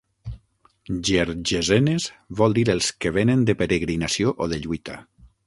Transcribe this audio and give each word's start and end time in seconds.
"Gergesenes" 1.09 2.07
vol 2.41 2.57
dir 2.59 2.65
"els 2.75 2.89
que 3.05 3.13
venen 3.19 3.45
de 3.51 3.57
peregrinació 3.61 4.35
o 4.47 4.51
de 4.57 4.61
lluita". 4.67 4.99